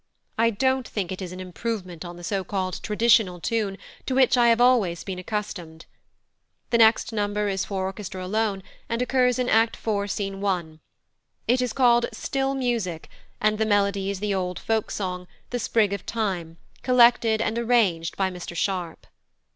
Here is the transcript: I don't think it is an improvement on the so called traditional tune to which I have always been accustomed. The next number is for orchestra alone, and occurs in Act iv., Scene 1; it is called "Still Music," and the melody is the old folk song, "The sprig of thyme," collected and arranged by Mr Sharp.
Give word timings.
I 0.35 0.49
don't 0.49 0.87
think 0.87 1.11
it 1.11 1.21
is 1.21 1.31
an 1.31 1.39
improvement 1.39 2.03
on 2.03 2.15
the 2.15 2.23
so 2.23 2.43
called 2.43 2.79
traditional 2.81 3.39
tune 3.39 3.77
to 4.07 4.15
which 4.15 4.35
I 4.35 4.47
have 4.47 4.59
always 4.59 5.03
been 5.03 5.19
accustomed. 5.19 5.85
The 6.71 6.79
next 6.79 7.13
number 7.13 7.47
is 7.49 7.65
for 7.65 7.83
orchestra 7.83 8.25
alone, 8.25 8.63
and 8.89 8.99
occurs 9.03 9.37
in 9.37 9.47
Act 9.47 9.75
iv., 9.85 10.09
Scene 10.09 10.41
1; 10.41 10.79
it 11.47 11.61
is 11.61 11.71
called 11.71 12.07
"Still 12.13 12.55
Music," 12.55 13.09
and 13.39 13.59
the 13.59 13.65
melody 13.67 14.09
is 14.09 14.21
the 14.21 14.33
old 14.33 14.57
folk 14.57 14.89
song, 14.89 15.27
"The 15.51 15.59
sprig 15.59 15.93
of 15.93 16.01
thyme," 16.01 16.57
collected 16.81 17.39
and 17.39 17.59
arranged 17.59 18.17
by 18.17 18.31
Mr 18.31 18.55
Sharp. 18.55 19.05